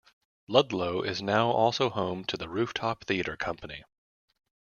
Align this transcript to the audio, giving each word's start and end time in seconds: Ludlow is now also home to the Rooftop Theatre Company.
Ludlow 0.47 1.03
is 1.03 1.21
now 1.21 1.51
also 1.51 1.91
home 1.91 2.23
to 2.25 2.35
the 2.35 2.49
Rooftop 2.49 3.03
Theatre 3.05 3.37
Company. 3.37 3.83